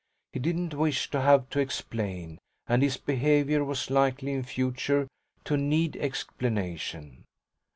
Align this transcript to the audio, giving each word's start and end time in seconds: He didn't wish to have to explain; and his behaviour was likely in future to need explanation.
He 0.33 0.39
didn't 0.39 0.73
wish 0.73 1.11
to 1.11 1.21
have 1.21 1.47
to 1.51 1.59
explain; 1.59 2.39
and 2.65 2.81
his 2.81 2.97
behaviour 2.97 3.63
was 3.63 3.91
likely 3.91 4.31
in 4.33 4.41
future 4.41 5.07
to 5.43 5.57
need 5.57 5.95
explanation. 5.95 7.23